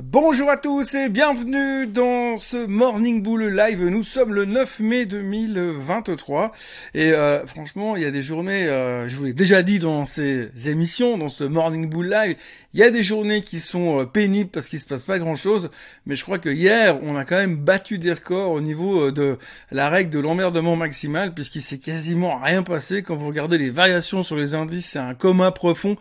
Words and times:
Bonjour 0.00 0.48
à 0.48 0.56
tous 0.56 0.94
et 0.94 1.10
bienvenue 1.10 1.86
dans 1.86 2.38
ce 2.38 2.56
Morning 2.56 3.22
Bull 3.22 3.54
Live. 3.54 3.84
Nous 3.84 4.02
sommes 4.02 4.32
le 4.32 4.46
9 4.46 4.80
mai 4.80 5.04
2023 5.04 6.52
et 6.94 7.12
euh, 7.12 7.46
franchement, 7.46 7.94
il 7.94 8.02
y 8.02 8.06
a 8.06 8.10
des 8.10 8.22
journées, 8.22 8.68
euh, 8.68 9.06
je 9.06 9.18
vous 9.18 9.24
l'ai 9.24 9.34
déjà 9.34 9.62
dit 9.62 9.80
dans 9.80 10.06
ces 10.06 10.70
émissions, 10.70 11.18
dans 11.18 11.28
ce 11.28 11.44
Morning 11.44 11.90
Bull 11.90 12.08
Live, 12.08 12.36
il 12.72 12.80
y 12.80 12.82
a 12.82 12.90
des 12.90 13.02
journées 13.02 13.42
qui 13.42 13.60
sont 13.60 14.00
euh, 14.00 14.04
pénibles 14.06 14.48
parce 14.48 14.70
qu'il 14.70 14.80
se 14.80 14.86
passe 14.86 15.02
pas 15.02 15.18
grand-chose, 15.18 15.68
mais 16.06 16.16
je 16.16 16.22
crois 16.22 16.38
que 16.38 16.48
hier, 16.48 16.98
on 17.02 17.14
a 17.14 17.26
quand 17.26 17.36
même 17.36 17.58
battu 17.58 17.98
des 17.98 18.14
records 18.14 18.52
au 18.52 18.62
niveau 18.62 19.10
de 19.10 19.36
la 19.72 19.90
règle 19.90 20.08
de 20.08 20.20
l'emmerdement 20.20 20.74
maximal 20.74 21.34
puisqu'il 21.34 21.60
s'est 21.60 21.76
quasiment 21.76 22.38
rien 22.38 22.62
passé. 22.62 23.02
Quand 23.02 23.16
vous 23.16 23.26
regardez 23.26 23.58
les 23.58 23.68
variations 23.68 24.22
sur 24.22 24.36
les 24.36 24.54
indices, 24.54 24.86
c'est 24.86 25.00
un 25.00 25.12
coma 25.12 25.50
profond. 25.50 25.96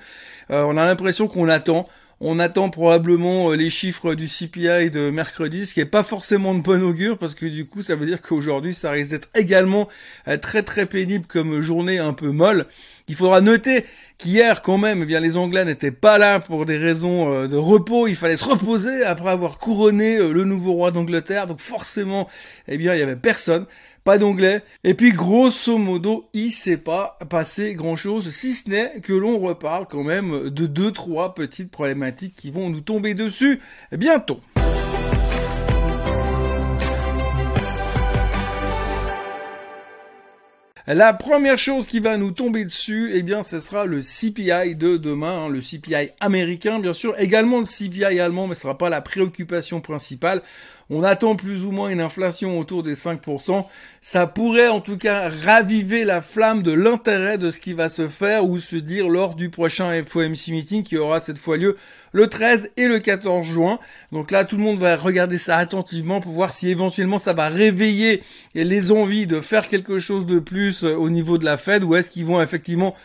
on 0.50 0.78
a 0.78 0.86
l'impression 0.86 1.28
qu'on 1.28 1.50
attend 1.50 1.90
on 2.24 2.38
attend 2.38 2.70
probablement 2.70 3.52
euh, 3.52 3.56
les 3.56 3.72
chiffres 3.72 4.14
du 4.14 4.28
CPI 4.28 4.92
de 4.92 5.10
mercredi, 5.10 5.66
ce 5.66 5.74
qui 5.74 5.80
est 5.80 5.86
pas 5.86 6.04
forcément 6.04 6.54
de 6.54 6.62
bon 6.62 6.84
augure 6.84 7.18
parce 7.18 7.34
que 7.34 7.48
du 7.48 7.66
coup, 7.66 7.82
ça 7.82 7.96
veut 7.96 8.06
dire 8.06 8.22
qu'aujourd'hui, 8.22 8.76
ça 8.76 8.92
risque 8.92 9.12
d'être 9.12 9.30
également 9.34 9.90
euh, 10.28 10.38
très 10.38 10.62
très 10.62 10.86
pénible 10.86 11.26
comme 11.26 11.62
journée 11.62 11.98
un 11.98 12.14
peu 12.14 12.30
molle. 12.30 12.68
Il 13.08 13.16
faudra 13.16 13.42
noter 13.42 13.86
qu'hier, 14.20 14.62
quand 14.62 14.78
même, 14.78 15.02
eh 15.02 15.06
bien, 15.06 15.20
les 15.20 15.36
Anglais 15.36 15.66
n'étaient 15.66 15.92
pas 15.92 16.20
là 16.20 16.40
pour 16.40 16.68
des 16.68 16.78
raisons 16.78 17.34
euh, 17.34 17.48
de 17.48 17.58
repos. 17.58 18.08
Il 18.08 18.16
fallait 18.16 18.38
se 18.38 18.46
reposer 18.46 19.04
après 19.04 19.32
avoir 19.32 19.58
couronné 19.58 20.18
le 20.20 20.44
nouveau 20.44 20.74
roi 20.74 20.92
d'Angleterre. 20.92 21.48
Donc 21.48 21.60
forcément, 21.60 22.30
eh 22.68 22.78
bien, 22.78 22.94
il 22.94 23.00
y 23.00 23.04
avait 23.04 23.16
personne 23.16 23.66
pas 24.04 24.18
d'onglet. 24.18 24.64
Et 24.84 24.94
puis 24.94 25.12
grosso 25.12 25.78
modo, 25.78 26.30
il 26.34 26.52
s'est 26.52 26.78
pas 26.78 27.18
passé 27.30 27.76
grand 27.76 27.96
chose, 27.96 28.32
si 28.32 28.54
ce 28.54 28.70
n'est 28.70 29.02
que 29.02 29.14
l'on 29.14 29.40
reparle 29.40 29.88
quand 29.90 30.04
même 30.04 30.50
de 30.50 30.66
deux, 30.66 30.92
trois 30.92 31.36
petites 31.36 31.72
problématiques 31.72 32.36
qui 32.36 32.52
vont 32.52 32.70
nous 32.70 32.82
tomber 32.82 33.14
dessus 33.14 33.60
bientôt. 33.92 34.42
La 40.88 41.14
première 41.14 41.60
chose 41.60 41.86
qui 41.86 42.00
va 42.00 42.18
nous 42.18 42.32
tomber 42.32 42.66
dessus, 42.66 43.12
eh 43.14 43.22
bien, 43.22 43.44
ce 43.44 43.60
sera 43.60 43.86
le 43.86 44.02
CPI 44.02 44.76
de 44.76 44.98
demain, 44.98 45.46
hein, 45.46 45.48
le 45.48 45.62
CPI 45.62 46.10
américain, 46.20 46.80
bien 46.80 46.94
sûr, 46.94 47.14
également 47.20 47.60
le 47.60 47.66
CPI 47.66 48.20
allemand, 48.20 48.48
mais 48.48 48.56
ce 48.56 48.64
sera 48.64 48.78
pas 48.78 48.90
la 48.90 49.00
préoccupation 49.00 49.80
principale. 49.80 50.42
On 50.94 51.04
attend 51.04 51.38
plus 51.38 51.64
ou 51.64 51.72
moins 51.72 51.88
une 51.88 52.02
inflation 52.02 52.60
autour 52.60 52.84
des 52.84 52.96
5%. 52.96 53.64
Ça 54.02 54.28
pourrait 54.28 54.68
en 54.68 54.82
tout 54.82 54.98
cas 54.98 55.30
raviver 55.30 56.04
la 56.04 56.22
flamme 56.22 56.64
de 56.64 56.74
l'intérêt 56.74 57.38
de 57.38 57.50
ce 57.50 57.62
qui 57.62 57.72
va 57.72 57.88
se 57.88 58.10
faire 58.10 58.44
ou 58.44 58.58
se 58.58 58.76
dire 58.76 59.08
lors 59.08 59.36
du 59.36 59.50
prochain 59.50 60.04
FOMC 60.04 60.50
meeting 60.50 60.84
qui 60.84 60.98
aura 60.98 61.22
cette 61.22 61.38
fois 61.38 61.56
lieu 61.56 61.78
le 62.12 62.28
13 62.28 62.72
et 62.76 62.90
le 62.90 63.00
14 63.00 63.48
juin. 63.48 63.80
Donc 64.12 64.32
là, 64.32 64.44
tout 64.44 64.58
le 64.58 64.64
monde 64.64 64.80
va 64.80 64.98
regarder 64.98 65.38
ça 65.38 65.56
attentivement 65.56 66.20
pour 66.20 66.34
voir 66.34 66.52
si 66.52 66.68
éventuellement 66.68 67.20
ça 67.20 67.32
va 67.32 67.48
réveiller 67.48 68.22
les 68.54 68.92
envies 68.92 69.28
de 69.28 69.40
faire 69.40 69.70
quelque 69.70 69.98
chose 69.98 70.26
de 70.26 70.40
plus 70.40 70.84
au 70.84 71.10
niveau 71.10 71.38
de 71.38 71.46
la 71.46 71.56
Fed 71.58 71.86
ou 71.86 71.96
est-ce 71.96 72.12
qu'ils 72.12 72.26
vont 72.26 72.42
effectivement 72.42 72.96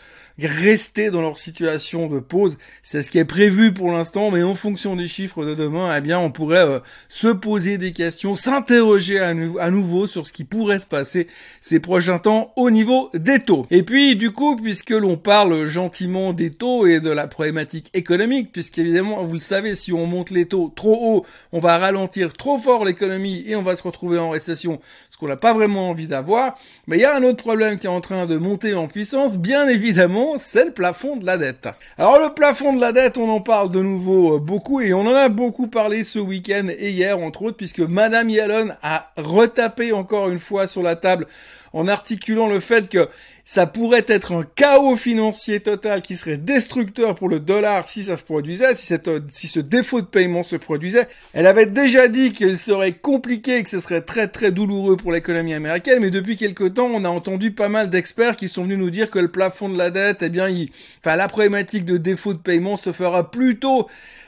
rester 0.45 1.09
dans 1.09 1.21
leur 1.21 1.39
situation 1.39 2.07
de 2.07 2.19
pause. 2.19 2.57
C'est 2.83 3.01
ce 3.01 3.09
qui 3.09 3.17
est 3.17 3.25
prévu 3.25 3.73
pour 3.73 3.91
l'instant, 3.91 4.29
mais 4.29 4.43
en 4.43 4.53
fonction 4.53 4.95
des 4.95 5.07
chiffres 5.07 5.43
de 5.43 5.55
demain, 5.55 5.95
eh 5.97 6.01
bien, 6.01 6.19
on 6.19 6.31
pourrait 6.31 6.67
euh, 6.67 6.79
se 7.09 7.27
poser 7.27 7.77
des 7.77 7.91
questions, 7.91 8.35
s'interroger 8.35 9.19
à, 9.19 9.33
nouveau 9.71 10.05
sur 10.05 10.25
ce 10.25 10.33
qui 10.33 10.43
pourrait 10.43 10.79
se 10.79 10.87
passer 10.87 11.27
ces 11.61 11.79
prochains 11.79 12.19
temps 12.19 12.53
au 12.55 12.69
niveau 12.69 13.09
des 13.13 13.39
taux. 13.39 13.65
Et 13.71 13.83
puis, 13.83 14.15
du 14.15 14.31
coup, 14.31 14.55
puisque 14.55 14.91
l'on 14.91 15.17
parle 15.17 15.65
gentiment 15.65 16.33
des 16.33 16.51
taux 16.51 16.85
et 16.85 16.99
de 16.99 17.09
la 17.09 17.27
problématique 17.27 17.89
économique, 17.93 18.51
puisqu'évidemment, 18.51 19.23
vous 19.23 19.33
le 19.33 19.39
savez, 19.39 19.75
si 19.75 19.91
on 19.91 20.05
monte 20.05 20.29
les 20.29 20.45
taux 20.45 20.71
trop 20.75 20.97
haut, 21.01 21.25
on 21.51 21.59
va 21.59 21.77
ralentir 21.77 22.33
trop 22.33 22.57
fort 22.57 22.85
l'économie 22.85 23.43
et 23.47 23.55
on 23.55 23.63
va 23.63 23.75
se 23.75 23.83
retrouver 23.83 24.19
en 24.19 24.29
récession, 24.29 24.79
ce 25.09 25.17
qu'on 25.17 25.27
n'a 25.27 25.37
pas 25.37 25.53
vraiment 25.53 25.89
envie 25.89 26.07
d'avoir. 26.07 26.57
Mais 26.85 26.97
il 26.97 27.01
y 27.01 27.05
a 27.05 27.15
un 27.15 27.23
autre 27.23 27.43
problème 27.43 27.79
qui 27.79 27.87
est 27.87 27.89
en 27.89 28.01
train 28.01 28.25
de 28.25 28.37
monter 28.37 28.75
en 28.75 28.87
puissance, 28.87 29.37
bien 29.37 29.67
évidemment, 29.67 30.26
c'est 30.37 30.65
le 30.65 30.71
plafond 30.71 31.15
de 31.15 31.25
la 31.25 31.37
dette. 31.37 31.69
Alors 31.97 32.19
le 32.19 32.33
plafond 32.33 32.73
de 32.73 32.81
la 32.81 32.91
dette, 32.91 33.17
on 33.17 33.29
en 33.29 33.39
parle 33.39 33.71
de 33.71 33.81
nouveau 33.81 34.35
euh, 34.35 34.39
beaucoup 34.39 34.81
et 34.81 34.93
on 34.93 35.01
en 35.01 35.15
a 35.15 35.29
beaucoup 35.29 35.67
parlé 35.67 36.03
ce 36.03 36.19
week-end 36.19 36.67
et 36.67 36.91
hier 36.91 37.17
entre 37.17 37.43
autres 37.43 37.57
puisque 37.57 37.79
Madame 37.79 38.29
Yellen 38.29 38.75
a 38.83 39.11
retapé 39.15 39.93
encore 39.93 40.29
une 40.29 40.39
fois 40.39 40.67
sur 40.67 40.83
la 40.83 40.95
table 40.95 41.27
en 41.73 41.87
articulant 41.87 42.47
le 42.47 42.59
fait 42.59 42.89
que 42.89 43.07
ça 43.49 43.65
pourrait 43.65 44.03
être 44.07 44.33
un 44.33 44.43
chaos 44.43 44.97
financier 44.97 45.61
total 45.61 46.01
qui 46.01 46.17
serait 46.17 46.35
destructeur 46.35 47.15
pour 47.15 47.29
le 47.29 47.39
dollar 47.39 47.87
si 47.87 48.03
ça 48.03 48.17
se 48.17 48.23
produisait, 48.23 48.73
si, 48.73 49.47
ce 49.47 49.59
défaut 49.61 50.01
de 50.01 50.05
paiement 50.05 50.43
se 50.43 50.57
produisait. 50.57 51.07
Elle 51.31 51.47
avait 51.47 51.65
déjà 51.65 52.09
dit 52.09 52.33
qu'il 52.33 52.57
serait 52.57 52.91
compliqué, 52.91 53.63
que 53.63 53.69
ce 53.69 53.79
serait 53.79 54.01
très 54.01 54.27
très 54.27 54.51
douloureux 54.51 54.97
pour 54.97 55.13
l'économie 55.13 55.53
américaine, 55.53 55.99
mais 56.01 56.11
depuis 56.11 56.35
quelque 56.35 56.65
temps, 56.65 56.89
on 56.93 57.05
a 57.05 57.09
entendu 57.09 57.51
pas 57.51 57.69
mal 57.69 57.89
d'experts 57.89 58.35
qui 58.35 58.49
sont 58.49 58.63
venus 58.63 58.79
nous 58.79 58.89
dire 58.89 59.09
que 59.09 59.17
le 59.17 59.29
plafond 59.29 59.69
de 59.69 59.77
la 59.77 59.91
dette, 59.91 60.23
eh 60.23 60.29
bien, 60.29 60.49
il, 60.49 60.69
enfin, 60.99 61.15
la 61.15 61.29
problématique 61.29 61.85
de 61.85 61.95
défaut 61.95 62.33
de 62.33 62.39
paiement 62.39 62.75
se 62.75 62.91
fera 62.91 63.31
plutôt 63.31 63.87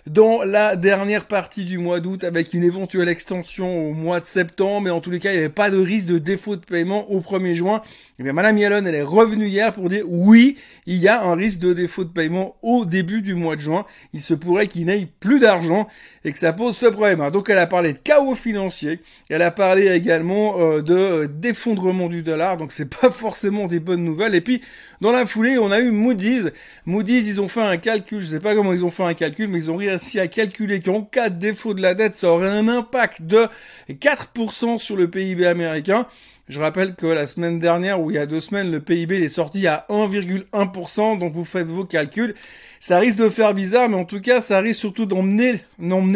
dans 0.09 0.43
la 0.43 0.75
dernière 0.75 1.25
partie 1.25 1.65
du 1.65 1.77
mois 1.77 1.99
d'août 1.99 2.23
avec 2.23 2.53
une 2.53 2.63
éventuelle 2.63 3.09
extension 3.09 3.89
au 3.89 3.93
mois 3.93 4.19
de 4.19 4.25
septembre, 4.25 4.81
mais 4.81 4.89
en 4.89 5.01
tous 5.01 5.11
les 5.11 5.19
cas, 5.19 5.31
il 5.31 5.33
n'y 5.33 5.39
avait 5.39 5.49
pas 5.49 5.69
de 5.69 5.77
risque 5.77 6.07
de 6.07 6.17
défaut 6.17 6.55
de 6.55 6.65
paiement 6.65 7.09
au 7.11 7.19
1er 7.19 7.55
juin. 7.55 7.81
Eh 8.17 8.23
bien, 8.23 8.33
Madame 8.33 8.57
Yellen, 8.57 8.87
elle 8.87 8.95
est 8.95 9.03
revenu 9.09 9.47
hier 9.47 9.71
pour 9.71 9.89
dire 9.89 10.03
oui, 10.07 10.57
il 10.85 10.97
y 10.97 11.07
a 11.07 11.23
un 11.23 11.35
risque 11.35 11.59
de 11.59 11.73
défaut 11.73 12.03
de 12.03 12.09
paiement 12.09 12.55
au 12.61 12.85
début 12.85 13.21
du 13.21 13.35
mois 13.35 13.55
de 13.55 13.61
juin. 13.61 13.85
Il 14.13 14.21
se 14.21 14.33
pourrait 14.33 14.67
qu'il 14.67 14.85
n'ait 14.85 15.07
plus 15.19 15.39
d'argent 15.39 15.87
et 16.23 16.31
que 16.31 16.37
ça 16.37 16.53
pose 16.53 16.75
ce 16.75 16.85
problème. 16.85 17.29
Donc 17.31 17.49
elle 17.49 17.57
a 17.57 17.67
parlé 17.67 17.93
de 17.93 17.97
chaos 17.97 18.35
financier, 18.35 18.99
elle 19.29 19.41
a 19.41 19.51
parlé 19.51 19.87
également 19.87 20.59
euh, 20.59 20.81
de 20.81 20.95
euh, 20.95 21.27
d'effondrement 21.27 22.07
du 22.07 22.23
dollar, 22.23 22.57
donc 22.57 22.71
c'est 22.71 22.89
pas 22.89 23.11
forcément 23.11 23.67
des 23.67 23.79
bonnes 23.79 24.03
nouvelles. 24.03 24.35
Et 24.35 24.41
puis 24.41 24.61
dans 25.01 25.11
la 25.11 25.25
foulée, 25.25 25.57
on 25.57 25.71
a 25.71 25.79
eu 25.79 25.91
Moody's. 25.91 26.51
Moody's, 26.85 27.27
ils 27.27 27.41
ont 27.41 27.47
fait 27.47 27.61
un 27.61 27.77
calcul, 27.77 28.21
je 28.21 28.27
sais 28.27 28.39
pas 28.39 28.53
comment 28.53 28.73
ils 28.73 28.83
ont 28.83 28.91
fait 28.91 29.03
un 29.03 29.13
calcul, 29.13 29.47
mais 29.47 29.59
ils 29.59 29.71
ont 29.71 29.77
réussi 29.77 30.19
à 30.19 30.27
calculer 30.27 30.81
qu'en 30.81 31.01
cas 31.01 31.29
de 31.29 31.39
défaut 31.39 31.73
de 31.73 31.81
la 31.81 31.93
dette, 31.93 32.15
ça 32.15 32.31
aurait 32.31 32.49
un 32.49 32.67
impact 32.67 33.21
de 33.21 33.47
4% 33.89 34.77
sur 34.77 34.95
le 34.95 35.09
PIB 35.09 35.45
américain. 35.45 36.07
Je 36.49 36.59
rappelle 36.59 36.95
que 36.95 37.05
la 37.05 37.27
semaine 37.27 37.59
dernière, 37.59 38.01
ou 38.01 38.09
il 38.09 38.15
y 38.15 38.17
a 38.17 38.25
deux 38.25 38.39
semaines, 38.39 38.71
le 38.71 38.79
PIB 38.79 39.23
est 39.23 39.29
sorti 39.29 39.67
à 39.67 39.85
1,1%, 39.91 41.19
donc 41.19 41.31
vous 41.31 41.45
faites 41.45 41.67
vos 41.67 41.85
calculs. 41.85 42.33
Ça 42.81 42.97
risque 42.97 43.17
de 43.17 43.29
faire 43.29 43.53
bizarre, 43.53 43.89
mais 43.89 43.97
en 43.97 44.05
tout 44.05 44.21
cas, 44.21 44.39
ça 44.39 44.59
risque 44.59 44.79
surtout 44.79 45.05
d'emmener, 45.05 45.61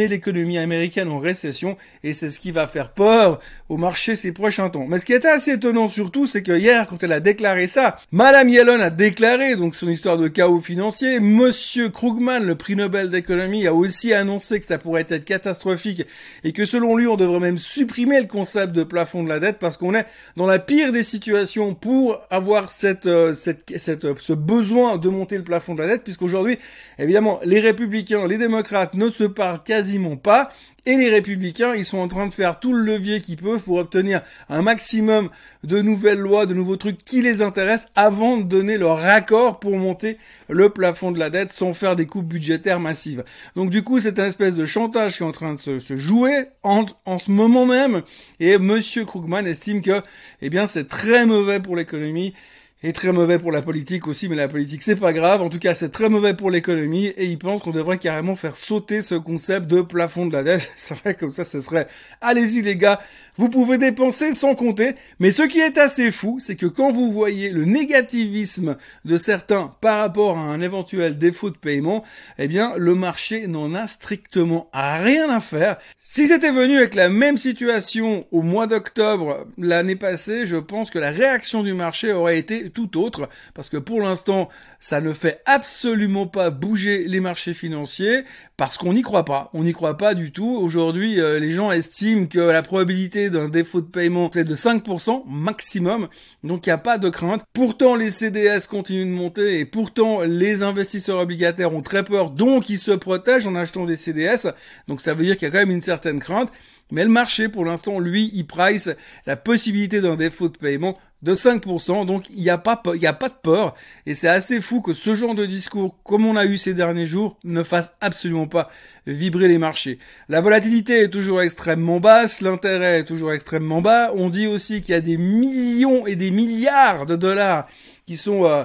l'économie 0.08 0.58
américaine 0.58 1.10
en 1.10 1.20
récession, 1.20 1.78
et 2.04 2.14
c'est 2.14 2.30
ce 2.30 2.40
qui 2.40 2.52
va 2.52 2.68
faire 2.68 2.94
peur 2.94 3.42
au 3.68 3.78
marché 3.78 4.16
ces 4.16 4.32
prochains 4.32 4.70
temps. 4.70 4.86
Mais 4.88 4.98
ce 4.98 5.06
qui 5.06 5.14
était 5.14 5.28
assez 5.28 5.52
étonnant 5.52 5.90
surtout, 5.90 6.26
c'est 6.26 6.42
que 6.42 6.58
hier, 6.58 6.88
quand 6.88 7.04
elle 7.04 7.12
a 7.12 7.20
déclaré 7.20 7.68
ça, 7.68 7.98
Madame 8.12 8.48
Yellen 8.48 8.82
a 8.82 8.90
déclaré 8.90 9.56
donc 9.56 9.76
son 9.76 9.90
histoire 9.90 10.18
de 10.18 10.30
chaos 10.30 10.62
financier. 10.62 11.20
Monsieur 11.20 11.90
Krugman, 11.90 12.44
le 12.44 12.56
prix 12.56 12.78
Nobel 12.78 13.10
d'économie, 13.10 13.68
a 13.68 13.74
aussi 13.74 14.14
annoncé 14.14 14.60
que 14.60 14.66
ça 14.66 14.78
pourrait 14.78 15.06
être 15.10 15.26
catastrophique 15.26 16.08
et 16.46 16.54
que 16.54 16.64
selon 16.64 16.96
lui, 16.96 17.08
on 17.08 17.18
devrait 17.18 17.42
même 17.42 17.60
supprimer 17.60 18.22
le 18.22 18.28
concept 18.28 18.72
de 18.72 18.84
plafond 18.84 19.24
de 19.24 19.30
la 19.30 19.40
dette 19.40 19.60
parce 19.60 19.76
qu'on 19.76 19.94
est 19.94 20.06
dans 20.38 20.46
la 20.48 20.60
pire 20.60 20.92
des 20.92 21.04
situations 21.04 21.76
pour 21.76 22.22
avoir 22.30 22.70
cette, 22.70 23.06
euh, 23.06 23.34
cette, 23.34 23.78
cette, 23.78 24.20
ce 24.20 24.34
besoin 24.34 24.98
de 24.98 25.10
monter 25.10 25.38
le 25.38 25.44
plafond 25.44 25.76
de 25.76 25.82
la 25.82 25.88
dette, 25.88 26.04
puisqu'aujourd'hui 26.04 26.58
évidemment, 27.00 27.40
les 27.44 27.60
républicains, 27.60 28.28
les 28.28 28.38
démocrates 28.38 28.94
ne 28.96 29.10
se 29.10 29.24
parlent 29.24 29.64
quasiment 29.64 30.18
pas. 30.18 30.50
Et 30.86 30.98
les 30.98 31.10
républicains, 31.10 31.76
ils 31.76 31.86
sont 31.86 32.00
en 32.00 32.10
train 32.10 32.28
de 32.28 32.34
faire 32.34 32.60
tout 32.60 32.74
le 32.74 32.84
levier 32.84 33.22
qu'ils 33.22 33.38
peuvent 33.38 33.62
pour 33.62 33.78
obtenir 33.78 34.22
un 34.50 34.62
maximum 34.62 35.30
de 35.64 35.82
nouvelles 35.82 36.20
lois, 36.20 36.46
de 36.46 36.54
nouveaux 36.54 36.76
trucs 36.76 37.06
qui 37.06 37.22
les 37.22 37.42
intéressent 37.42 37.90
avant 37.96 38.36
de 38.36 38.44
donner 38.44 38.78
leur 38.78 38.98
accord 38.98 39.62
pour 39.62 39.78
monter 39.78 40.18
le 40.50 40.70
plafond 40.70 41.14
de 41.14 41.20
la 41.20 41.30
dette 41.30 41.54
sans 41.54 41.74
faire 41.74 41.96
des 41.96 42.06
coupes 42.06 42.28
budgétaires 42.28 42.82
massives. 42.82 43.24
Donc 43.56 43.70
du 43.70 43.82
coup, 43.82 44.02
c'est 44.02 44.20
un 44.20 44.26
espèce 44.26 44.56
de 44.56 44.66
chantage 44.66 45.16
qui 45.16 45.24
est 45.24 45.26
en 45.26 45.32
train 45.32 45.54
de 45.54 45.60
se, 45.80 45.96
jouer 45.96 46.48
en, 46.63 46.86
en, 47.06 47.18
ce 47.18 47.31
moment 47.31 47.66
même. 47.66 48.02
Et 48.42 48.57
Monsieur 48.57 49.06
Krugman 49.06 49.48
estime 49.48 49.81
que, 49.81 50.02
eh 50.42 50.50
bien, 50.50 50.68
c'est 50.68 50.90
très 50.90 51.25
mauvais 51.25 51.62
pour 51.62 51.78
l'économie 51.78 52.34
et 52.83 52.91
très 52.91 53.13
mauvais 53.13 53.39
pour 53.39 53.51
la 53.51 53.62
politique 53.62 54.07
aussi, 54.07 54.27
mais 54.27 54.35
la 54.35 54.50
politique 54.50 54.83
c'est 54.83 54.97
pas 54.97 55.13
grave. 55.13 55.41
En 55.41 55.50
tout 55.50 55.59
cas, 55.59 55.74
c'est 55.74 55.89
très 55.89 56.09
mauvais 56.09 56.33
pour 56.33 56.51
l'économie 56.51 57.06
et 57.06 57.25
il 57.25 57.39
pense 57.39 57.62
qu'on 57.62 57.71
devrait 57.71 57.97
carrément 57.97 58.35
faire 58.35 58.57
sauter 58.57 59.01
ce 59.01 59.15
concept 59.15 59.68
de 59.68 59.81
plafond 59.81 60.25
de 60.25 60.33
la 60.33 60.44
dette. 60.44 60.69
C'est 60.77 60.97
vrai 61.00 61.15
comme 61.15 61.31
ça, 61.31 61.45
ce 61.45 61.62
serait 61.62 61.88
allez-y 62.19 62.62
les 62.62 62.75
gars, 62.75 63.00
vous 63.38 63.50
pouvez 63.50 63.77
dépenser 63.77 64.33
sans 64.33 64.56
compter. 64.56 64.95
Mais 65.19 65.31
ce 65.31 65.44
qui 65.44 65.59
est 65.59 65.77
assez 65.77 66.12
fou, 66.12 66.38
c'est 66.39 66.56
que 66.56 66.65
quand 66.65 66.91
vous 66.91 67.12
voyez 67.12 67.50
le 67.50 67.65
négativisme 67.65 68.77
de 69.06 69.18
certains 69.18 69.75
par 69.81 70.00
rapport 70.00 70.38
à 70.38 70.41
un 70.41 70.62
éventuel 70.62 71.18
défaut 71.18 71.50
de 71.50 71.57
paiement, 71.57 72.03
eh 72.38 72.47
bien, 72.47 72.74
le 72.77 72.95
marché 72.95 73.47
n'en 73.47 73.74
a 73.74 73.88
strictement 73.88 74.69
rien 74.74 75.30
à 75.30 75.41
faire. 75.41 75.77
Si 76.00 76.27
c'était 76.27 76.51
venu 76.51 76.77
avec 76.77 76.94
la 76.94 77.09
même 77.09 77.38
situation 77.38 78.27
au 78.31 78.41
mois 78.41 78.68
d'octobre 78.68 79.47
l'année 79.57 79.95
passée, 79.95 80.45
je 80.45 80.57
pense 80.57 80.91
que 80.91 81.00
la 81.00 81.09
réaction 81.09 81.63
du 81.63 81.74
marché 81.74 82.13
aurait 82.13 82.38
été 82.38 82.69
tout 82.69 83.00
autre, 83.00 83.30
parce 83.56 83.69
que 83.69 83.77
pour 83.77 84.00
l'instant, 84.00 84.50
ça 84.80 85.01
ne 85.01 85.13
fait 85.13 85.41
absolument 85.45 86.27
pas 86.27 86.50
bouger 86.50 87.06
les 87.07 87.19
marchés 87.19 87.53
financiers, 87.53 88.24
parce 88.57 88.77
qu'on 88.77 88.94
n'y 88.94 89.01
croit 89.01 89.25
pas. 89.25 89.50
On 89.53 89.63
n'y 89.63 89.74
croit 89.74 89.97
pas 89.97 90.13
du 90.13 90.31
tout. 90.31 90.57
Aujourd'hui, 90.62 91.19
euh, 91.19 91.39
les 91.39 91.51
gens 91.51 91.71
estiment 91.71 92.27
que 92.27 92.39
la 92.39 92.62
probabilité 92.62 93.23
d'un 93.30 93.50
défaut 93.50 93.81
de 93.81 93.88
paiement, 93.88 94.30
c'est 94.34 94.44
de 94.44 94.56
5% 94.56 95.24
maximum, 95.28 96.08
donc 96.44 96.66
il 96.66 96.70
n'y 96.70 96.74
a 96.74 96.78
pas 96.78 96.98
de 96.98 97.10
crainte. 97.10 97.44
Pourtant, 97.54 97.96
les 97.96 98.10
CDS 98.10 98.68
continuent 98.70 99.06
de 99.06 99.16
monter, 99.16 99.60
et 99.60 99.66
pourtant, 99.66 100.22
les 100.22 100.64
investisseurs 100.64 101.20
obligataires 101.20 101.74
ont 101.74 101.81
très 101.81 102.04
peur, 102.04 102.30
donc 102.30 102.70
ils 102.70 102.78
se 102.78 102.92
protègent 102.92 103.48
en 103.48 103.56
achetant 103.56 103.86
des 103.86 103.96
CDS, 103.96 104.52
donc 104.88 105.02
ça 105.02 105.14
veut 105.14 105.24
dire 105.24 105.38
qu'il 105.38 105.48
y 105.48 105.50
a 105.50 105.52
quand 105.52 105.60
même 105.60 105.72
une 105.72 105.81
certaine 105.81 106.20
crainte. 106.20 106.52
Mais 106.91 107.03
le 107.03 107.09
marché, 107.09 107.50
pour 107.50 107.65
l'instant, 107.65 108.00
lui, 108.00 108.30
il 108.33 108.45
price 108.45 108.89
la 109.25 109.35
possibilité 109.35 110.01
d'un 110.01 110.15
défaut 110.15 110.50
de 110.50 110.57
paiement 110.57 110.97
de 111.24 111.33
5%. 111.33 112.06
Donc, 112.06 112.30
il 112.30 112.41
n'y 112.41 112.50
a 112.50 112.57
pas, 112.57 112.81
de 112.85 113.41
peur. 113.41 113.74
Et 114.06 114.13
c'est 114.13 114.27
assez 114.27 114.62
fou 114.62 114.81
que 114.81 114.94
ce 114.94 115.15
genre 115.15 115.35
de 115.35 115.45
discours, 115.45 115.97
comme 116.03 116.25
on 116.25 116.35
a 116.35 116.45
eu 116.45 116.57
ces 116.57 116.74
derniers 116.74 117.07
jours, 117.07 117.38
ne 117.44 117.63
fasse 117.63 117.95
absolument 118.01 118.47
pas 118.47 118.69
vibrer 119.07 119.47
les 119.47 119.57
marchés. 119.57 120.00
La 120.30 120.41
volatilité 120.41 121.00
est 121.00 121.09
toujours 121.09 121.41
extrêmement 121.41 122.00
basse, 122.00 122.41
l'intérêt 122.41 123.00
est 123.00 123.06
toujours 123.06 123.31
extrêmement 123.31 123.81
bas. 123.81 124.12
On 124.15 124.30
dit 124.30 124.47
aussi 124.47 124.81
qu'il 124.81 124.94
y 124.94 124.97
a 124.97 125.01
des 125.01 125.18
millions 125.18 126.06
et 126.06 126.15
des 126.15 126.31
milliards 126.31 127.06
de 127.06 127.15
dollars 127.15 127.68
qui 128.06 128.18
sont 128.18 128.46
euh, 128.46 128.64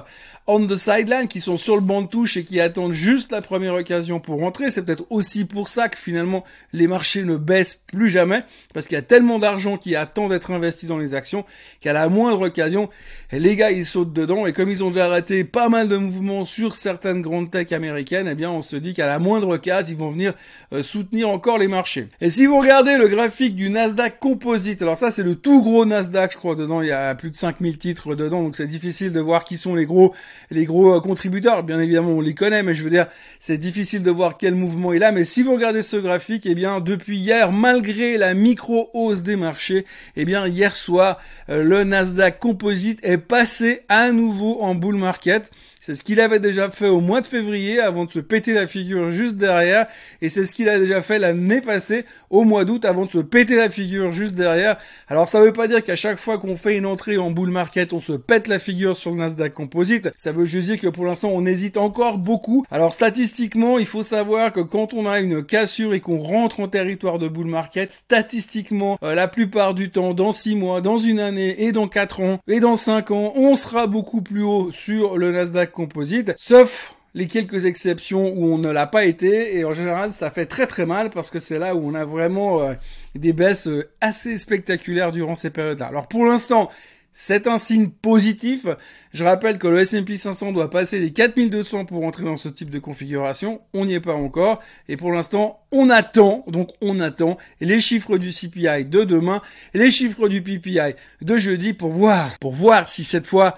on 0.51 0.65
the 0.65 0.77
sideline, 0.77 1.27
qui 1.27 1.41
sont 1.41 1.57
sur 1.57 1.75
le 1.75 1.81
banc 1.81 2.01
de 2.01 2.07
touche 2.07 2.35
et 2.35 2.43
qui 2.43 2.59
attendent 2.59 2.93
juste 2.93 3.31
la 3.31 3.41
première 3.41 3.75
occasion 3.75 4.19
pour 4.19 4.39
rentrer. 4.39 4.71
C'est 4.71 4.81
peut-être 4.81 5.05
aussi 5.11 5.45
pour 5.45 5.67
ça 5.67 5.89
que 5.89 5.97
finalement 5.97 6.43
les 6.73 6.87
marchés 6.87 7.23
ne 7.23 7.37
baissent 7.37 7.83
plus 7.85 8.09
jamais, 8.09 8.43
parce 8.73 8.87
qu'il 8.87 8.95
y 8.95 8.99
a 8.99 9.03
tellement 9.03 9.37
d'argent 9.37 9.77
qui 9.77 9.95
attend 9.95 10.27
d'être 10.27 10.49
investi 10.49 10.87
dans 10.87 10.97
les 10.97 11.13
actions 11.13 11.45
qu'à 11.81 11.93
la 11.93 12.09
moindre 12.09 12.47
occasion, 12.47 12.89
les 13.31 13.55
gars 13.55 13.69
ils 13.69 13.85
sautent 13.85 14.11
dedans 14.11 14.47
et 14.47 14.53
comme 14.53 14.69
ils 14.69 14.83
ont 14.83 14.89
déjà 14.89 15.07
raté 15.07 15.43
pas 15.43 15.69
mal 15.69 15.87
de 15.87 15.97
mouvements 15.97 16.45
sur 16.45 16.75
certaines 16.75 17.21
grandes 17.21 17.51
tech 17.51 17.71
américaines, 17.71 18.27
eh 18.27 18.35
bien 18.35 18.49
on 18.49 18.63
se 18.63 18.75
dit 18.75 18.95
qu'à 18.95 19.05
la 19.05 19.19
moindre 19.19 19.57
case 19.57 19.91
ils 19.91 19.97
vont 19.97 20.09
venir 20.09 20.33
euh, 20.73 20.81
soutenir 20.81 21.29
encore 21.29 21.59
les 21.59 21.67
marchés. 21.67 22.07
Et 22.21 22.31
si 22.31 22.47
vous 22.47 22.59
regardez 22.59 22.97
le 22.97 23.07
graphique 23.07 23.55
du 23.55 23.69
Nasdaq 23.69 24.19
Composite, 24.19 24.81
alors 24.81 24.97
ça 24.97 25.11
c'est 25.11 25.23
le 25.23 25.35
tout 25.35 25.61
gros 25.61 25.85
Nasdaq, 25.85 26.31
je 26.31 26.37
crois 26.37 26.55
dedans 26.55 26.81
il 26.81 26.87
y 26.87 26.91
a 26.91 27.13
plus 27.13 27.29
de 27.29 27.35
5000 27.35 27.77
titres 27.77 28.15
dedans, 28.15 28.41
donc 28.41 28.55
c'est 28.55 28.65
difficile 28.65 29.13
de 29.13 29.19
voir 29.19 29.28
qui 29.45 29.57
sont 29.57 29.75
les 29.75 29.85
gros 29.85 30.13
les 30.51 30.65
gros 30.65 30.95
euh, 30.95 30.99
contributeurs, 30.99 31.63
bien 31.63 31.79
évidemment, 31.79 32.11
on 32.11 32.21
les 32.21 32.33
connaît, 32.33 32.63
mais 32.63 32.73
je 32.73 32.83
veux 32.83 32.89
dire, 32.89 33.07
c'est 33.39 33.57
difficile 33.57 34.03
de 34.03 34.11
voir 34.11 34.37
quel 34.37 34.55
mouvement 34.55 34.93
est 34.93 34.99
là. 34.99 35.11
Mais 35.11 35.25
si 35.25 35.43
vous 35.43 35.53
regardez 35.53 35.81
ce 35.81 35.97
graphique, 35.97 36.45
eh 36.45 36.55
bien, 36.55 36.79
depuis 36.79 37.17
hier, 37.17 37.51
malgré 37.51 38.17
la 38.17 38.33
micro 38.33 38.89
hausse 38.93 39.23
des 39.23 39.35
marchés, 39.35 39.85
eh 40.15 40.25
bien, 40.25 40.47
hier 40.47 40.75
soir, 40.75 41.19
euh, 41.49 41.63
le 41.63 41.83
Nasdaq 41.83 42.39
Composite 42.39 42.99
est 43.03 43.17
passé 43.17 43.81
à 43.89 44.11
nouveau 44.11 44.61
en 44.61 44.75
bull 44.75 44.95
market. 44.95 45.51
C'est 45.81 45.95
ce 45.95 46.03
qu'il 46.03 46.19
avait 46.19 46.39
déjà 46.39 46.69
fait 46.69 46.89
au 46.89 46.99
mois 46.99 47.21
de 47.21 47.25
février 47.25 47.79
avant 47.79 48.05
de 48.05 48.11
se 48.11 48.19
péter 48.19 48.53
la 48.53 48.67
figure 48.67 49.11
juste 49.11 49.37
derrière. 49.37 49.87
Et 50.21 50.29
c'est 50.29 50.45
ce 50.45 50.53
qu'il 50.53 50.67
a 50.67 50.77
déjà 50.77 51.01
fait 51.01 51.19
l'année 51.19 51.61
passée 51.61 52.05
au 52.29 52.43
mois 52.43 52.65
d'août 52.65 52.85
avant 52.85 53.05
de 53.05 53.09
se 53.09 53.17
péter 53.17 53.55
la 53.55 53.69
figure 53.69 54.11
juste 54.11 54.35
derrière. 54.35 54.77
Alors 55.07 55.27
ça 55.27 55.41
veut 55.41 55.53
pas 55.53 55.67
dire 55.67 55.81
qu'à 55.81 55.95
chaque 55.95 56.19
fois 56.19 56.37
qu'on 56.37 56.57
fait 56.57 56.77
une 56.77 56.85
entrée 56.85 57.17
en 57.17 57.31
bull 57.31 57.49
market, 57.49 57.93
on 57.93 58.01
se 58.01 58.11
pète 58.11 58.47
la 58.47 58.59
figure 58.59 58.95
sur 58.95 59.11
le 59.11 59.17
Nasdaq 59.19 59.53
Composite. 59.53 60.09
Ça 60.17 60.31
veut 60.31 60.45
juste 60.45 60.69
dire 60.69 60.79
que 60.79 60.87
pour 60.87 61.05
l'instant, 61.05 61.29
on 61.31 61.45
hésite 61.45 61.77
encore 61.77 62.17
beaucoup. 62.17 62.65
Alors 62.71 62.93
statistiquement, 62.93 63.77
il 63.77 63.85
faut 63.85 64.03
savoir 64.03 64.51
que 64.51 64.61
quand 64.61 64.93
on 64.93 65.07
a 65.07 65.19
une 65.19 65.43
cassure 65.43 65.93
et 65.93 65.99
qu'on 65.99 66.19
rentre 66.19 66.59
en 66.59 66.67
territoire 66.67 67.19
de 67.19 67.27
bull 67.27 67.47
market, 67.47 67.91
statistiquement, 67.91 68.97
euh, 69.03 69.13
la 69.13 69.27
plupart 69.27 69.73
du 69.73 69.91
temps, 69.91 70.13
dans 70.13 70.31
6 70.31 70.55
mois, 70.55 70.81
dans 70.81 70.97
une 70.97 71.19
année 71.19 71.63
et 71.63 71.71
dans 71.71 71.87
4 71.87 72.21
ans 72.21 72.39
et 72.47 72.59
dans 72.59 72.75
5 72.75 73.11
ans, 73.11 73.33
on 73.35 73.55
sera 73.55 73.87
beaucoup 73.87 74.21
plus 74.21 74.43
haut 74.43 74.71
sur 74.71 75.17
le 75.17 75.31
Nasdaq 75.31 75.71
composite, 75.71 76.33
sauf 76.37 76.95
les 77.15 77.27
quelques 77.27 77.65
exceptions 77.65 78.33
où 78.35 78.53
on 78.53 78.57
ne 78.57 78.69
l'a 78.69 78.87
pas 78.87 79.05
été 79.05 79.57
et 79.57 79.65
en 79.65 79.73
général 79.73 80.11
ça 80.11 80.29
fait 80.29 80.45
très 80.45 80.67
très 80.67 80.85
mal 80.85 81.09
parce 81.09 81.31
que 81.31 81.39
c'est 81.39 81.59
là 81.59 81.75
où 81.75 81.81
on 81.87 81.95
a 81.95 82.05
vraiment 82.05 82.61
euh, 82.61 82.73
des 83.15 83.33
baisses 83.33 83.67
euh, 83.67 83.89
assez 83.99 84.37
spectaculaires 84.37 85.11
durant 85.11 85.35
ces 85.35 85.49
périodes-là. 85.49 85.87
Alors 85.87 86.07
pour 86.07 86.25
l'instant, 86.25 86.69
c'est 87.13 87.47
un 87.47 87.57
signe 87.57 87.89
positif. 87.89 88.65
Je 89.13 89.23
rappelle 89.23 89.57
que 89.57 89.67
le 89.67 89.79
S&P 89.79 90.15
500 90.15 90.51
doit 90.51 90.69
passer 90.69 90.99
les 90.99 91.11
4200 91.11 91.85
pour 91.85 92.05
entrer 92.05 92.23
dans 92.23 92.37
ce 92.37 92.49
type 92.49 92.69
de 92.69 92.79
configuration. 92.79 93.61
On 93.73 93.85
n'y 93.85 93.93
est 93.93 93.99
pas 93.99 94.13
encore. 94.13 94.61
Et 94.87 94.97
pour 94.97 95.11
l'instant, 95.11 95.59
on 95.71 95.89
attend, 95.89 96.45
donc 96.47 96.69
on 96.81 96.99
attend 96.99 97.37
les 97.61 97.79
chiffres 97.79 98.17
du 98.17 98.31
CPI 98.31 98.85
de 98.85 99.03
demain, 99.03 99.41
les 99.73 99.91
chiffres 99.91 100.27
du 100.27 100.41
PPI 100.41 100.95
de 101.21 101.37
jeudi 101.37 101.73
pour 101.73 101.91
voir, 101.91 102.37
pour 102.39 102.53
voir 102.53 102.87
si 102.87 103.03
cette 103.03 103.27
fois 103.27 103.57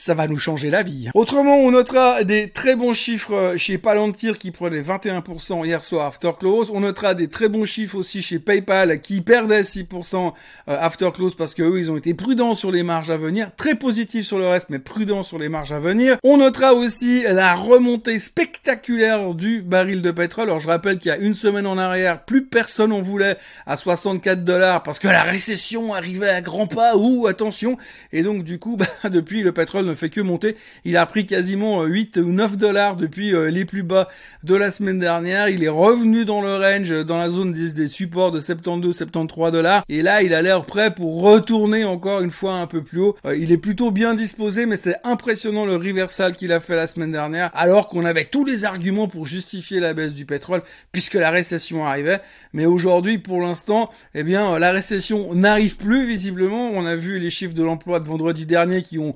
ça 0.00 0.14
va 0.14 0.26
nous 0.28 0.38
changer 0.38 0.70
la 0.70 0.82
vie. 0.82 1.10
Autrement, 1.12 1.56
on 1.56 1.72
notera 1.72 2.24
des 2.24 2.48
très 2.48 2.74
bons 2.74 2.94
chiffres 2.94 3.52
chez 3.58 3.76
Palantir 3.76 4.38
qui 4.38 4.50
prenait 4.50 4.80
21% 4.80 5.66
hier 5.66 5.84
soir 5.84 6.06
after 6.06 6.30
close. 6.38 6.70
On 6.72 6.80
notera 6.80 7.12
des 7.12 7.28
très 7.28 7.50
bons 7.50 7.66
chiffres 7.66 7.96
aussi 7.96 8.22
chez 8.22 8.38
PayPal 8.38 9.00
qui 9.00 9.20
perdait 9.20 9.60
6% 9.60 10.16
euh, 10.16 10.76
after 10.80 11.10
close 11.12 11.34
parce 11.34 11.52
que 11.52 11.62
eux, 11.62 11.78
ils 11.78 11.90
ont 11.90 11.98
été 11.98 12.14
prudents 12.14 12.54
sur 12.54 12.70
les 12.70 12.82
marges 12.82 13.10
à 13.10 13.18
venir, 13.18 13.50
très 13.56 13.74
positifs 13.74 14.24
sur 14.24 14.38
le 14.38 14.48
reste, 14.48 14.70
mais 14.70 14.78
prudents 14.78 15.22
sur 15.22 15.38
les 15.38 15.50
marges 15.50 15.72
à 15.72 15.80
venir. 15.80 16.16
On 16.24 16.38
notera 16.38 16.72
aussi 16.72 17.24
la 17.24 17.54
remontée 17.54 18.18
spectaculaire 18.18 19.34
du 19.34 19.60
baril 19.60 20.00
de 20.00 20.10
pétrole. 20.12 20.44
Alors 20.44 20.60
je 20.60 20.68
rappelle 20.68 20.96
qu'il 20.96 21.10
y 21.10 21.14
a 21.14 21.18
une 21.18 21.34
semaine 21.34 21.66
en 21.66 21.76
arrière, 21.76 22.24
plus 22.24 22.46
personne 22.46 22.92
en 22.92 23.02
voulait 23.02 23.36
à 23.66 23.76
64 23.76 24.44
dollars 24.44 24.82
parce 24.82 24.98
que 24.98 25.08
la 25.08 25.24
récession 25.24 25.92
arrivait 25.92 26.30
à 26.30 26.40
grands 26.40 26.66
pas. 26.66 26.96
Ouh, 26.96 27.26
attention. 27.26 27.76
Et 28.14 28.22
donc 28.22 28.44
du 28.44 28.58
coup, 28.58 28.76
bah, 29.02 29.10
depuis 29.10 29.42
le 29.42 29.52
pétrole 29.52 29.89
ne 29.90 29.94
fait 29.94 30.08
que 30.08 30.20
monter. 30.20 30.56
Il 30.84 30.96
a 30.96 31.06
pris 31.06 31.26
quasiment 31.26 31.82
8 31.82 32.16
euh, 32.16 32.22
ou 32.22 32.32
9 32.32 32.56
dollars 32.56 32.96
depuis 32.96 33.34
euh, 33.34 33.50
les 33.50 33.64
plus 33.64 33.82
bas 33.82 34.08
de 34.44 34.54
la 34.54 34.70
semaine 34.70 34.98
dernière. 34.98 35.48
Il 35.48 35.62
est 35.64 35.68
revenu 35.68 36.24
dans 36.24 36.40
le 36.40 36.56
range, 36.56 37.04
dans 37.04 37.18
la 37.18 37.30
zone 37.30 37.52
des, 37.52 37.88
supports 37.88 38.32
de 38.32 38.40
72-73 38.40 39.50
dollars. 39.50 39.84
Et 39.88 40.02
là, 40.02 40.22
il 40.22 40.34
a 40.34 40.42
l'air 40.42 40.64
prêt 40.64 40.94
pour 40.94 41.20
retourner 41.20 41.84
encore 41.84 42.20
une 42.20 42.30
fois 42.30 42.54
un 42.54 42.66
peu 42.66 42.82
plus 42.82 43.00
haut. 43.00 43.16
Euh, 43.26 43.36
il 43.36 43.52
est 43.52 43.58
plutôt 43.58 43.90
bien 43.90 44.14
disposé, 44.14 44.66
mais 44.66 44.76
c'est 44.76 44.96
impressionnant 45.04 45.66
le 45.66 45.76
reversal 45.76 46.34
qu'il 46.34 46.52
a 46.52 46.60
fait 46.60 46.76
la 46.76 46.86
semaine 46.86 47.12
dernière, 47.12 47.50
alors 47.54 47.88
qu'on 47.88 48.04
avait 48.04 48.24
tous 48.24 48.44
les 48.44 48.64
arguments 48.64 49.08
pour 49.08 49.26
justifier 49.26 49.80
la 49.80 49.94
baisse 49.94 50.14
du 50.14 50.24
pétrole, 50.24 50.62
puisque 50.92 51.14
la 51.14 51.30
récession 51.30 51.84
arrivait. 51.84 52.20
Mais 52.52 52.66
aujourd'hui, 52.66 53.18
pour 53.18 53.40
l'instant, 53.40 53.90
eh 54.14 54.22
bien, 54.22 54.58
la 54.58 54.72
récession 54.72 55.34
n'arrive 55.34 55.76
plus 55.76 56.06
visiblement. 56.06 56.70
On 56.72 56.86
a 56.86 56.96
vu 56.96 57.18
les 57.18 57.30
chiffres 57.30 57.54
de 57.54 57.62
l'emploi 57.62 58.00
de 58.00 58.06
vendredi 58.06 58.46
dernier 58.46 58.82
qui 58.82 58.98
ont 58.98 59.14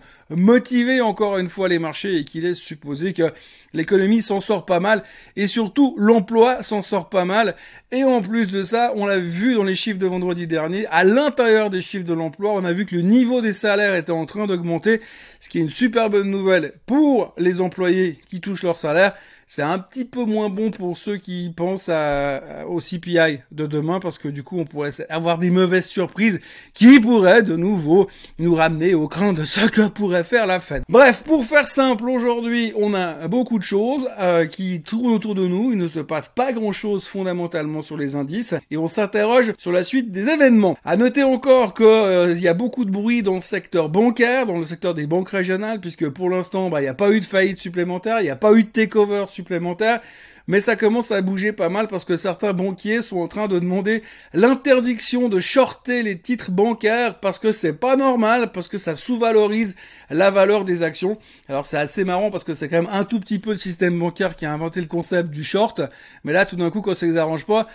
motiver 0.65 1.03
encore 1.03 1.37
une 1.37 1.51
fois 1.51 1.69
les 1.69 1.79
marchés 1.79 2.17
et 2.17 2.25
qui 2.25 2.41
laisse 2.41 2.57
supposer 2.57 3.13
que 3.13 3.35
l'économie 3.75 4.23
s'en 4.23 4.41
sort 4.41 4.65
pas 4.65 4.81
mal 4.81 5.03
et 5.37 5.47
surtout 5.47 5.95
l'emploi 5.99 6.63
s'en 6.63 6.81
sort 6.81 7.11
pas 7.11 7.27
mal. 7.27 7.55
Et 7.93 8.03
en 8.03 8.23
plus 8.23 8.51
de 8.51 8.63
ça, 8.63 8.95
on 8.97 9.05
l'a 9.05 9.19
vu 9.19 9.57
dans 9.57 9.63
les 9.63 9.75
chiffres 9.75 9.99
de 9.99 10.07
vendredi 10.07 10.47
dernier, 10.47 10.87
à 10.87 11.05
l'intérieur 11.05 11.69
des 11.69 11.83
chiffres 11.83 12.06
de 12.06 12.15
l'emploi, 12.15 12.53
on 12.55 12.65
a 12.65 12.73
vu 12.73 12.87
que 12.87 12.94
le 12.94 13.03
niveau 13.03 13.43
des 13.43 13.53
salaires 13.53 13.94
était 13.94 14.11
en 14.11 14.25
train 14.25 14.47
d'augmenter, 14.47 15.03
ce 15.39 15.51
qui 15.51 15.59
est 15.59 15.61
une 15.61 15.69
super 15.69 16.09
bonne 16.09 16.31
nouvelle 16.31 16.73
pour 16.87 17.35
les 17.37 17.61
employés 17.61 18.19
qui 18.27 18.41
touchent 18.41 18.63
leur 18.63 18.77
salaire 18.77 19.13
c'est 19.46 19.63
un 19.63 19.79
petit 19.79 20.05
peu 20.05 20.24
moins 20.24 20.48
bon 20.48 20.70
pour 20.70 20.96
ceux 20.96 21.17
qui 21.17 21.53
pensent 21.55 21.89
à, 21.89 22.67
au 22.69 22.81
CPI 22.81 23.41
de 23.53 23.67
demain 23.67 24.01
parce 24.01 24.19
que 24.19 24.29
du 24.29 24.43
coup 24.43 24.58
on 24.58 24.65
pourrait 24.65 24.91
avoir 25.08 25.39
des 25.39 25.51
mauvaises 25.51 25.86
surprises 25.86 26.41
qui 26.72 27.01
pourraient 27.01 27.43
de 27.43 27.56
nouveau 27.56 28.08
nous 28.39 28.55
ramener 28.55 28.94
au 28.94 29.08
cran 29.08 29.32
de 29.32 29.44
ce 29.44 29.67
que 29.67 29.89
pourrait 29.89 30.24
faire 30.24 30.46
la 30.46 30.60
Fed. 30.60 30.82
Bref, 30.89 31.22
pour 31.24 31.44
faire 31.44 31.67
simple, 31.67 32.08
aujourd'hui 32.08 32.72
on 32.77 32.94
a 32.94 33.29
beaucoup 33.29 33.58
de 33.58 33.65
choses 33.65 34.08
euh, 34.19 34.46
qui 34.46 34.82
tournent 34.82 35.13
autour 35.13 35.34
de 35.34 35.46
nous. 35.46 35.72
Il 35.72 35.79
ne 35.79 35.89
se 35.89 36.01
passe 36.01 36.29
pas 36.29 36.53
grand 36.53 36.72
chose 36.72 37.05
fondamentalement 37.06 37.82
sur 37.82 37.96
les 37.96 38.15
indices 38.15 38.55
et 38.70 38.77
on 38.77 38.89
s'interroge 38.89 39.53
sur 39.58 39.72
la 39.72 39.82
suite 39.82 40.10
des 40.10 40.29
événements. 40.29 40.77
À 40.84 40.96
noter 40.96 41.22
encore 41.22 41.74
qu'il 41.74 41.86
euh, 41.86 42.34
y 42.34 42.48
a 42.48 42.55
beaucoup 42.55 42.84
de 42.84 42.91
bruit 42.91 43.22
dans 43.22 43.34
le 43.34 43.41
secteur 43.41 43.89
bancaire, 43.89 44.46
dans 44.46 44.58
le 44.58 44.65
secteur 44.65 44.94
des 44.94 45.06
banques 45.06 45.31
régionales, 45.31 45.81
puisque 45.81 46.08
pour 46.08 46.31
l'instant 46.31 46.70
bah, 46.70 46.81
il 46.81 46.84
n'y 46.84 46.89
a 46.89 46.94
pas 46.94 47.10
eu 47.10 47.20
de 47.20 47.24
faillite 47.24 47.58
supplémentaire, 47.58 48.20
il 48.20 48.24
n'y 48.24 48.31
a 48.31 48.36
pas 48.36 48.53
eu 48.53 48.65
de 48.65 48.69
takeover 48.69 49.24
supplémentaire 49.34 50.00
mais 50.46 50.60
ça 50.60 50.77
commence 50.77 51.10
à 51.10 51.22
bouger 51.22 51.53
pas 51.53 51.69
mal 51.69 51.89
parce 51.89 52.05
que 52.05 52.17
certains 52.17 52.53
banquiers 52.53 53.03
sont 53.03 53.20
en 53.20 53.29
train 53.29 53.48
de 53.48 53.58
demander 53.58 54.03
l'interdiction 54.32 55.29
de 55.29 55.41
shorter 55.41 56.03
les 56.03 56.19
titres 56.19 56.51
bancaires 56.51 57.19
parce 57.20 57.39
que 57.39 57.53
c'est 57.53 57.72
pas 57.72 57.96
normal, 57.96 58.53
parce 58.53 58.69
que 58.69 58.79
ça 58.79 58.94
sous-valorise 58.96 59.77
la 60.10 60.31
valeur 60.31 60.65
des 60.65 60.82
actions. 60.82 61.19
Alors 61.48 61.65
c'est 61.65 61.79
assez 61.79 62.05
marrant 62.05 62.31
parce 62.31 62.44
que 62.44 62.55
c'est 62.55 62.69
quand 62.69 62.82
même 62.82 62.91
un 62.93 63.05
tout 63.05 63.20
petit 63.20 63.39
peu 63.39 63.53
le 63.53 63.58
système 63.58 63.98
bancaire 63.98 64.36
qui 64.36 64.44
a 64.46 64.53
inventé 64.53 64.81
le 64.81 64.86
concept 64.86 65.31
du 65.31 65.44
short, 65.44 65.81
mais 66.24 66.32
là 66.32 66.44
tout 66.46 66.56
d'un 66.56 66.70
coup 66.70 66.82
quand 66.82 66.94
ça 66.94 67.06
les 67.06 67.17
arrange 67.17 67.46
pas, 67.46 67.67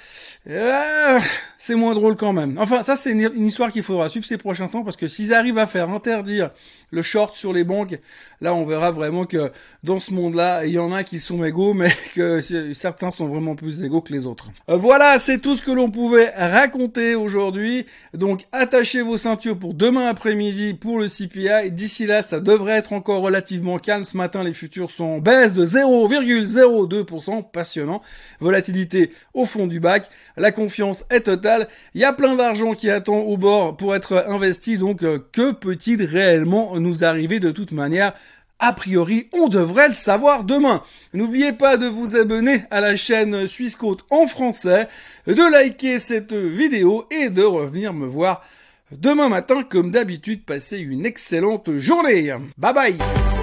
euh, 0.47 1.19
c'est 1.57 1.75
moins 1.75 1.95
drôle 1.95 2.15
quand 2.15 2.33
même. 2.33 2.57
Enfin 2.59 2.83
ça 2.83 2.95
c'est 2.95 3.11
une, 3.11 3.45
histoire 3.45 3.71
qu'il 3.71 3.83
faudra 3.83 4.09
suivre 4.09 4.25
ces 4.25 4.37
prochains 4.37 4.67
temps 4.67 4.83
parce 4.83 4.97
que 4.97 5.07
s'ils 5.07 5.33
arrivent 5.33 5.57
à 5.57 5.65
faire 5.65 5.89
interdire 5.89 6.51
le 6.91 7.01
short 7.01 7.35
sur 7.35 7.53
les 7.53 7.63
banques, 7.63 7.99
là 8.41 8.53
on 8.53 8.65
verra 8.65 8.91
vraiment 8.91 9.25
que 9.25 9.51
dans 9.83 9.99
ce 9.99 10.13
monde-là, 10.13 10.65
il 10.65 10.71
y 10.71 10.79
en 10.79 10.91
a 10.91 11.03
qui 11.03 11.19
sont 11.19 11.43
égaux, 11.43 11.73
mais 11.73 11.89
que 12.15 12.41
certains 12.73 13.11
sont 13.11 13.27
vraiment 13.27 13.55
plus 13.55 13.83
égaux 13.83 14.01
que 14.01 14.13
les 14.13 14.25
autres. 14.25 14.51
Euh, 14.69 14.77
voilà, 14.77 15.19
c'est 15.19 15.39
tout 15.39 15.57
ce 15.57 15.63
que 15.63 15.71
l'on 15.71 15.91
pouvait 15.91 16.29
raconter 16.35 17.15
aujourd'hui. 17.15 17.85
Donc 18.13 18.45
attachez 18.51 19.01
vos 19.01 19.17
ceintures 19.17 19.57
pour 19.57 19.73
demain 19.73 20.07
après-midi 20.07 20.73
pour 20.73 20.99
le 20.99 21.07
CPI. 21.07 21.71
D'ici 21.71 22.05
là, 22.05 22.21
ça 22.21 22.39
devrait 22.39 22.73
être 22.73 22.93
encore 22.93 23.21
relativement 23.21 23.77
calme. 23.77 24.05
Ce 24.05 24.17
matin, 24.17 24.43
les 24.43 24.53
futurs 24.53 24.91
sont 24.91 25.03
en 25.03 25.19
baisse 25.19 25.53
de 25.53 25.65
0,02%. 25.65 27.51
Passionnant. 27.51 28.01
Volatilité 28.39 29.11
au 29.33 29.45
fond 29.45 29.67
du 29.67 29.79
bac. 29.79 30.09
La 30.37 30.51
confiance 30.51 31.05
est 31.09 31.21
totale. 31.21 31.67
Il 31.93 32.01
y 32.01 32.05
a 32.05 32.13
plein 32.13 32.35
d'argent 32.35 32.73
qui 32.73 32.89
attend 32.89 33.19
au 33.19 33.37
bord 33.37 33.77
pour 33.77 33.95
être 33.95 34.25
investi. 34.27 34.77
Donc 34.77 35.03
euh, 35.03 35.19
que 35.31 35.51
peut-il 35.51 36.03
réellement 36.03 36.79
nous 36.79 37.03
arriver 37.03 37.39
de 37.39 37.51
toute 37.51 37.71
manière 37.71 38.13
a 38.59 38.73
priori, 38.73 39.29
on 39.33 39.47
devrait 39.47 39.89
le 39.89 39.95
savoir 39.95 40.43
demain. 40.43 40.83
N'oubliez 41.13 41.53
pas 41.53 41.77
de 41.77 41.87
vous 41.87 42.17
abonner 42.17 42.63
à 42.71 42.81
la 42.81 42.95
chaîne 42.95 43.47
Suisse 43.47 43.75
Côte 43.75 44.05
en 44.09 44.27
français, 44.27 44.87
de 45.27 45.51
liker 45.51 45.97
cette 45.97 46.33
vidéo 46.33 47.05
et 47.09 47.29
de 47.29 47.43
revenir 47.43 47.93
me 47.93 48.05
voir 48.05 48.43
demain 48.91 49.29
matin 49.29 49.63
comme 49.63 49.91
d'habitude. 49.91 50.43
Passez 50.45 50.79
une 50.79 51.05
excellente 51.05 51.77
journée. 51.77 52.33
Bye 52.57 52.73
bye 52.73 53.38